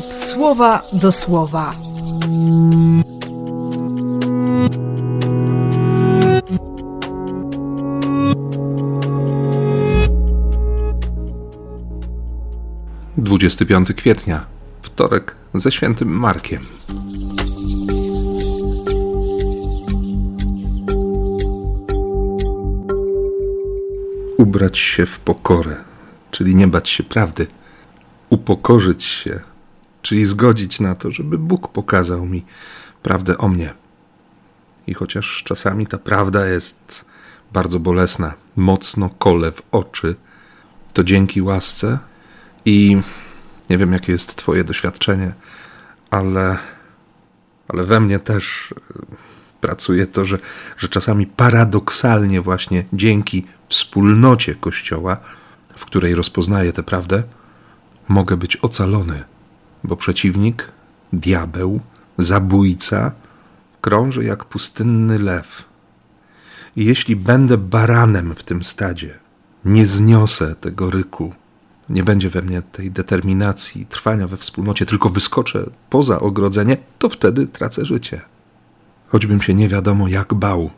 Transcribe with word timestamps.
słowa 0.00 0.82
do 0.92 1.12
słowa. 1.12 1.74
Dwudziesty 13.16 13.66
piąty 13.66 13.94
kwietnia, 13.94 14.46
wtorek 14.82 15.36
ze 15.54 15.72
świętym 15.72 16.08
Markiem. 16.08 16.66
Ubrać 24.38 24.78
się 24.78 25.06
w 25.06 25.20
pokorę, 25.20 25.76
czyli 26.30 26.54
nie 26.54 26.66
bać 26.66 26.88
się 26.88 27.02
prawdy, 27.02 27.46
upokorzyć 28.30 29.04
się 29.04 29.51
czyli 30.02 30.24
zgodzić 30.24 30.80
na 30.80 30.94
to, 30.94 31.10
żeby 31.10 31.38
Bóg 31.38 31.68
pokazał 31.68 32.26
mi 32.26 32.44
prawdę 33.02 33.38
o 33.38 33.48
mnie. 33.48 33.74
I 34.86 34.94
chociaż 34.94 35.42
czasami 35.44 35.86
ta 35.86 35.98
prawda 35.98 36.46
jest 36.46 37.04
bardzo 37.52 37.80
bolesna, 37.80 38.34
mocno 38.56 39.08
kole 39.08 39.52
w 39.52 39.62
oczy, 39.72 40.14
to 40.92 41.04
dzięki 41.04 41.42
łasce 41.42 41.98
i 42.64 43.00
nie 43.70 43.78
wiem, 43.78 43.92
jakie 43.92 44.12
jest 44.12 44.36
Twoje 44.36 44.64
doświadczenie, 44.64 45.32
ale, 46.10 46.58
ale 47.68 47.84
we 47.84 48.00
mnie 48.00 48.18
też 48.18 48.74
e, 48.96 49.06
pracuje 49.60 50.06
to, 50.06 50.24
że, 50.24 50.38
że 50.78 50.88
czasami 50.88 51.26
paradoksalnie, 51.26 52.40
właśnie 52.40 52.84
dzięki 52.92 53.46
wspólnocie 53.68 54.54
Kościoła, 54.54 55.16
w 55.76 55.84
której 55.84 56.14
rozpoznaję 56.14 56.72
tę 56.72 56.82
prawdę, 56.82 57.22
mogę 58.08 58.36
być 58.36 58.56
ocalony 58.56 59.24
bo 59.84 59.96
przeciwnik, 59.96 60.68
diabeł, 61.12 61.80
zabójca, 62.18 63.12
krąży 63.80 64.24
jak 64.24 64.44
pustynny 64.44 65.18
lew. 65.18 65.64
I 66.76 66.84
jeśli 66.84 67.16
będę 67.16 67.58
baranem 67.58 68.34
w 68.34 68.42
tym 68.42 68.64
stadzie, 68.64 69.18
nie 69.64 69.86
zniosę 69.86 70.54
tego 70.54 70.90
ryku, 70.90 71.34
nie 71.88 72.04
będzie 72.04 72.30
we 72.30 72.42
mnie 72.42 72.62
tej 72.62 72.90
determinacji, 72.90 73.86
trwania 73.86 74.26
we 74.26 74.36
wspólnocie, 74.36 74.86
tylko 74.86 75.08
wyskoczę 75.08 75.70
poza 75.90 76.20
ogrodzenie, 76.20 76.76
to 76.98 77.08
wtedy 77.08 77.46
tracę 77.46 77.84
życie. 77.84 78.20
Choćbym 79.08 79.42
się 79.42 79.54
nie 79.54 79.68
wiadomo 79.68 80.08
jak 80.08 80.34
bał, 80.34 80.70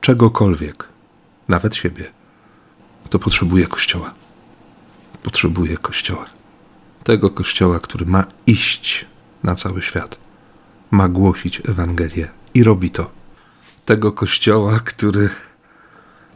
czegokolwiek, 0.00 0.88
nawet 1.48 1.74
siebie, 1.74 2.04
to 3.10 3.18
potrzebuję 3.18 3.66
Kościoła. 3.66 4.14
Potrzebuję 5.22 5.76
Kościoła 5.76 6.41
tego 7.04 7.30
Kościoła, 7.30 7.80
który 7.80 8.06
ma 8.06 8.24
iść 8.46 9.06
na 9.42 9.54
cały 9.54 9.82
świat, 9.82 10.18
ma 10.90 11.08
głosić 11.08 11.62
Ewangelię 11.68 12.28
i 12.54 12.64
robi 12.64 12.90
to. 12.90 13.10
Tego 13.84 14.12
Kościoła, 14.12 14.80
który, 14.84 15.28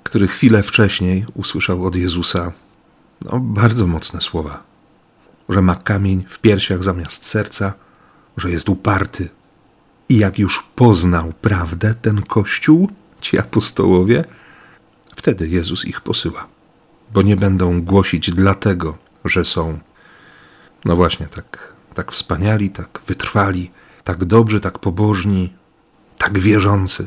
który 0.03 0.29
chwilę 0.29 0.63
wcześniej 0.63 1.27
usłyszał 1.35 1.87
od 1.87 1.97
Jezusa 1.97 2.53
no, 3.25 3.41
bardzo 3.41 3.87
mocne 3.87 4.21
słowa, 4.21 4.63
że 5.49 5.63
ma 5.63 5.75
kamień 5.75 6.25
w 6.29 6.39
piersiach 6.39 6.85
zamiast 6.85 7.27
serca, 7.27 7.73
że 8.37 8.51
jest 8.51 8.69
uparty. 8.69 9.29
I 10.09 10.19
jak 10.19 10.39
już 10.39 10.63
poznał 10.75 11.33
prawdę 11.41 11.95
ten 12.03 12.23
Kościół, 12.23 12.91
ci 13.21 13.39
apostołowie, 13.39 14.25
wtedy 15.17 15.49
Jezus 15.49 15.85
ich 15.85 16.01
posyła, 16.01 16.47
bo 17.15 17.23
nie 17.23 17.37
będą 17.37 17.83
głosić 17.83 18.31
dlatego, 18.31 18.99
że 19.25 19.45
są 19.45 19.79
no 20.87 20.97
właśnie, 20.97 21.27
tak, 21.27 21.73
tak 21.95 22.13
wspaniali, 22.13 22.71
tak 22.71 23.01
wytrwali, 23.07 23.71
tak 24.05 24.25
dobrzy, 24.25 24.61
tak 24.61 24.79
pobożni, 24.79 25.53
tak 26.19 26.39
wierzący. 26.39 27.07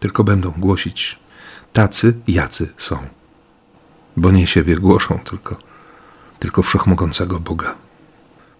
Tylko 0.00 0.24
będą 0.24 0.50
głosić 0.50 1.18
tacy, 1.72 2.14
jacy 2.28 2.72
są. 2.76 2.98
Bo 4.16 4.30
nie 4.30 4.46
siebie 4.46 4.76
głoszą, 4.76 5.18
tylko, 5.18 5.56
tylko 6.38 6.62
wszechmogącego 6.62 7.40
Boga. 7.40 7.74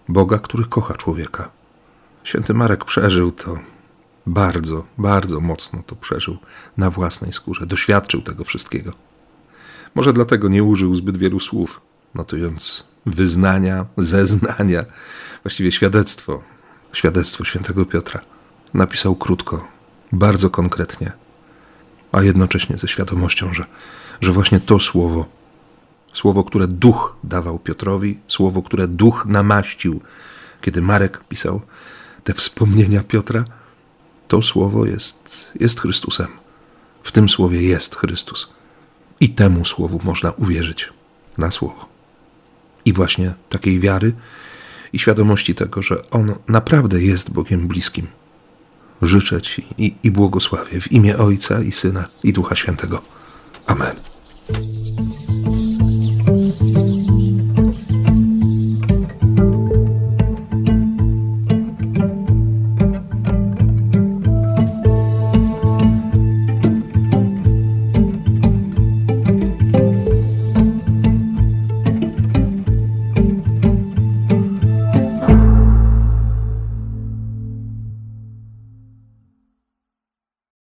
Boga, 0.09 0.39
który 0.39 0.65
kocha 0.65 0.93
człowieka. 0.93 1.49
Święty 2.23 2.53
Marek 2.53 2.85
przeżył 2.85 3.31
to 3.31 3.57
bardzo, 4.25 4.85
bardzo 4.97 5.39
mocno 5.39 5.83
to 5.85 5.95
przeżył 5.95 6.37
na 6.77 6.89
własnej 6.89 7.33
skórze. 7.33 7.65
Doświadczył 7.65 8.21
tego 8.21 8.43
wszystkiego. 8.43 8.91
Może 9.95 10.13
dlatego 10.13 10.49
nie 10.49 10.63
użył 10.63 10.95
zbyt 10.95 11.17
wielu 11.17 11.39
słów, 11.39 11.81
notując 12.15 12.83
wyznania, 13.07 13.85
zeznania, 13.97 14.85
właściwie 15.43 15.71
świadectwo, 15.71 16.43
świadectwo 16.93 17.45
świętego 17.45 17.85
Piotra. 17.85 18.21
Napisał 18.73 19.15
krótko, 19.15 19.67
bardzo 20.11 20.49
konkretnie, 20.49 21.11
a 22.11 22.21
jednocześnie 22.23 22.77
ze 22.77 22.87
świadomością, 22.87 23.53
że, 23.53 23.65
że 24.21 24.31
właśnie 24.31 24.59
to 24.59 24.79
słowo, 24.79 25.25
słowo, 26.13 26.43
które 26.43 26.67
duch 26.67 27.15
dawał 27.23 27.59
Piotrowi, 27.59 28.19
słowo, 28.27 28.61
które 28.61 28.87
duch 28.87 29.25
namaścił, 29.25 30.01
kiedy 30.61 30.81
Marek 30.81 31.23
pisał 31.23 31.61
te 32.23 32.33
wspomnienia 32.33 33.03
Piotra, 33.03 33.43
to 34.27 34.41
słowo 34.41 34.85
jest, 34.85 35.51
jest 35.59 35.81
Chrystusem. 35.81 36.27
W 37.03 37.11
tym 37.11 37.29
słowie 37.29 37.61
jest 37.61 37.95
Chrystus. 37.95 38.49
I 39.19 39.29
temu 39.29 39.65
słowu 39.65 39.99
można 40.03 40.31
uwierzyć 40.31 40.93
na 41.37 41.51
słowo 41.51 41.96
i 42.87 42.93
właśnie 42.93 43.33
takiej 43.49 43.79
wiary 43.79 44.13
i 44.93 44.99
świadomości 44.99 45.55
tego, 45.55 45.81
że 45.81 46.09
On 46.11 46.35
naprawdę 46.47 47.01
jest 47.01 47.31
Bogiem 47.31 47.67
bliskim. 47.67 48.07
Życzę 49.01 49.41
Ci 49.41 49.65
i, 49.77 49.95
i 50.03 50.11
błogosławię 50.11 50.81
w 50.81 50.91
imię 50.91 51.17
Ojca 51.17 51.61
i 51.61 51.71
Syna 51.71 52.07
i 52.23 52.33
Ducha 52.33 52.55
Świętego. 52.55 53.01
Amen. 53.65 54.16